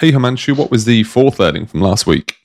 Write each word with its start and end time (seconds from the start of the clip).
Hey, 0.00 0.10
Himanshu, 0.10 0.56
what 0.56 0.72
was 0.72 0.86
the 0.86 1.04
fourth 1.04 1.38
learning 1.38 1.66
from 1.66 1.80
last 1.80 2.04
week? 2.04 2.36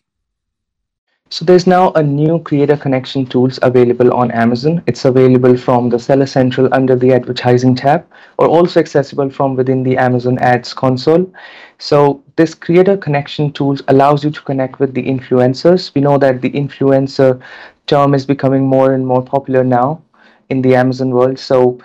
So 1.31 1.43
there's 1.43 1.65
now 1.65 1.91
a 1.93 2.03
new 2.03 2.37
creator 2.43 2.77
connection 2.77 3.25
tools 3.25 3.57
available 3.63 4.13
on 4.13 4.29
Amazon. 4.29 4.83
It's 4.85 5.03
available 5.03 5.57
from 5.57 5.89
the 5.89 5.97
Seller 5.97 6.27
Central 6.27 6.71
under 6.71 6.95
the 6.95 7.11
advertising 7.11 7.73
tab 7.73 8.05
or 8.37 8.47
also 8.47 8.79
accessible 8.79 9.31
from 9.31 9.55
within 9.55 9.81
the 9.81 9.97
Amazon 9.97 10.37
Ads 10.37 10.75
console. 10.75 11.31
So 11.79 12.23
this 12.35 12.53
creator 12.53 12.95
connection 12.95 13.51
tools 13.51 13.81
allows 13.87 14.23
you 14.23 14.29
to 14.29 14.41
connect 14.41 14.79
with 14.79 14.93
the 14.93 15.03
influencers. 15.03 15.91
We 15.95 16.01
know 16.01 16.19
that 16.19 16.41
the 16.41 16.51
influencer 16.51 17.41
term 17.87 18.13
is 18.13 18.27
becoming 18.27 18.67
more 18.67 18.93
and 18.93 19.07
more 19.07 19.23
popular 19.23 19.63
now 19.63 20.03
in 20.49 20.61
the 20.61 20.75
Amazon 20.75 21.09
world. 21.09 21.39
So 21.39 21.79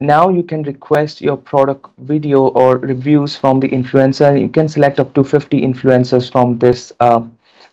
now 0.00 0.28
you 0.28 0.42
can 0.42 0.62
request 0.62 1.20
your 1.20 1.36
product 1.36 1.86
video 1.98 2.48
or 2.48 2.78
reviews 2.78 3.34
from 3.36 3.60
the 3.60 3.68
influencer. 3.68 4.38
You 4.38 4.48
can 4.48 4.68
select 4.68 5.00
up 5.00 5.14
to 5.14 5.24
50 5.24 5.60
influencers 5.60 6.30
from 6.30 6.58
this 6.58 6.92
uh, 7.00 7.22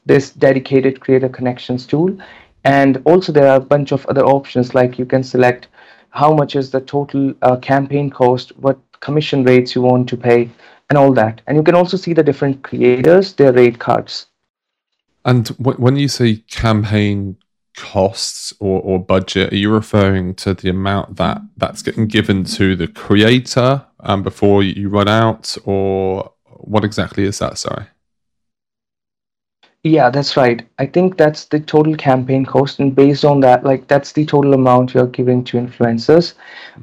this 0.06 0.32
dedicated 0.32 1.00
creator 1.00 1.30
connections 1.30 1.86
tool. 1.86 2.18
And 2.66 3.02
also 3.06 3.32
there 3.32 3.48
are 3.48 3.58
a 3.58 3.68
bunch 3.74 3.92
of 3.92 4.06
other 4.06 4.26
options 4.26 4.74
like 4.74 4.98
you 4.98 5.06
can 5.06 5.24
select 5.24 5.68
how 6.12 6.34
much 6.34 6.56
is 6.56 6.72
the 6.72 6.82
total 6.82 7.34
uh, 7.42 7.58
campaign 7.58 8.10
cost, 8.10 8.56
what 8.58 8.80
commission 9.00 9.44
rates 9.44 9.76
you 9.76 9.82
want 9.82 10.08
to 10.10 10.18
pay, 10.18 10.50
and 10.90 10.98
all 10.98 11.14
that. 11.14 11.42
And 11.48 11.58
you 11.58 11.64
can 11.64 11.76
also 11.76 11.98
see 11.98 12.14
the 12.14 12.24
different 12.24 12.64
creators, 12.64 13.34
their 13.34 13.52
rate 13.52 13.80
cards. 13.80 14.28
And 15.26 15.48
when 15.48 15.96
you 15.96 16.08
say 16.08 16.38
campaign 16.50 17.38
costs 17.76 18.54
or, 18.60 18.82
or 18.82 19.00
budget, 19.00 19.52
are 19.52 19.58
you 19.58 19.72
referring 19.72 20.36
to 20.36 20.54
the 20.54 20.70
amount 20.70 21.16
that 21.18 21.42
that's 21.58 21.82
getting 21.82 22.08
given 22.08 22.44
to 22.44 22.76
the 22.76 22.88
creator 22.88 23.86
um, 24.02 24.24
before 24.24 24.64
you 24.64 24.90
run 24.90 25.08
out, 25.08 25.58
or 25.66 26.32
what 26.46 26.84
exactly 26.84 27.24
is 27.24 27.40
that? 27.40 27.58
Sorry. 27.58 27.86
Yeah, 29.84 30.10
that's 30.10 30.38
right. 30.38 30.66
I 30.80 30.86
think 30.86 31.18
that's 31.18 31.46
the 31.46 31.60
total 31.60 31.96
campaign 31.98 32.46
cost, 32.46 32.80
and 32.80 32.96
based 32.96 33.26
on 33.26 33.42
that, 33.42 33.66
like 33.66 33.88
that's 33.88 34.14
the 34.14 34.26
total 34.26 34.54
amount 34.54 34.94
you're 34.94 35.08
giving 35.08 35.44
to 35.46 35.58
influencers. 35.58 36.36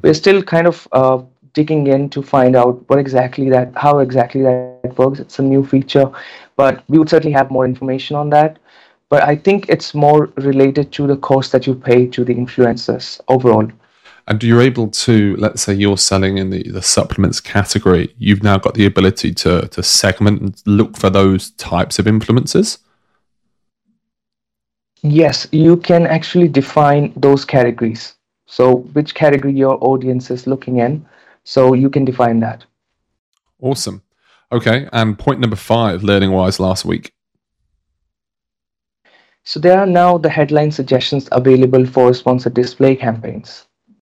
We're 0.03 0.13
still 0.13 0.43
kind 0.43 0.67
of 0.67 0.87
uh, 0.91 1.23
digging 1.53 1.87
in 1.87 2.09
to 2.11 2.21
find 2.21 2.55
out 2.55 2.87
what 2.89 2.99
exactly 2.99 3.49
that, 3.49 3.71
how 3.75 3.99
exactly 3.99 4.43
that 4.43 4.93
works. 4.97 5.19
It's 5.19 5.39
a 5.39 5.41
new 5.41 5.65
feature, 5.65 6.11
but 6.55 6.83
we 6.89 6.99
would 6.99 7.09
certainly 7.09 7.33
have 7.33 7.49
more 7.49 7.65
information 7.65 8.15
on 8.15 8.29
that. 8.31 8.59
But 9.11 9.23
I 9.23 9.35
think 9.35 9.67
it's 9.67 9.93
more 9.93 10.27
related 10.37 10.93
to 10.93 11.05
the 11.05 11.17
cost 11.17 11.51
that 11.51 11.67
you 11.67 11.75
pay 11.75 12.07
to 12.07 12.23
the 12.23 12.33
influencers 12.33 13.19
overall. 13.27 13.69
And 14.27 14.41
you're 14.41 14.61
able 14.61 14.87
to, 14.87 15.35
let's 15.35 15.63
say 15.63 15.73
you're 15.73 15.97
selling 15.97 16.37
in 16.37 16.49
the, 16.49 16.63
the 16.63 16.81
supplements 16.81 17.41
category, 17.41 18.15
you've 18.17 18.41
now 18.41 18.57
got 18.57 18.75
the 18.75 18.85
ability 18.85 19.33
to 19.33 19.67
to 19.67 19.83
segment 19.83 20.41
and 20.41 20.61
look 20.65 20.95
for 20.95 21.09
those 21.09 21.51
types 21.51 21.99
of 21.99 22.05
influencers. 22.05 22.77
Yes, 25.01 25.45
you 25.51 25.75
can 25.75 26.07
actually 26.07 26.47
define 26.47 27.11
those 27.17 27.43
categories. 27.43 28.15
So, 28.45 28.77
which 28.93 29.13
category 29.13 29.53
your 29.53 29.77
audience 29.83 30.31
is 30.31 30.47
looking 30.47 30.77
in. 30.77 31.05
So, 31.43 31.73
you 31.73 31.89
can 31.89 32.05
define 32.05 32.39
that. 32.41 32.63
Awesome. 33.59 34.03
Okay. 34.53 34.87
And 34.93 35.19
point 35.19 35.41
number 35.41 35.57
five, 35.57 36.01
learning 36.01 36.31
wise 36.31 36.61
last 36.61 36.85
week. 36.85 37.13
So, 39.43 39.59
there 39.59 39.79
are 39.79 39.85
now 39.85 40.17
the 40.17 40.29
headline 40.29 40.71
suggestions 40.71 41.29
available 41.31 41.85
for 41.85 42.13
sponsored 42.13 42.55
display 42.55 42.95
campaigns. 42.95 43.67